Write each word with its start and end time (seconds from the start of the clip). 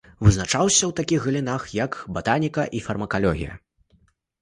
Вызначыўся 0.27 0.81
ў 0.87 0.91
такіх 1.01 1.27
галінах, 1.27 1.69
як 1.83 2.01
батаніка 2.17 2.67
і 2.79 2.85
фармакалогія. 2.89 3.53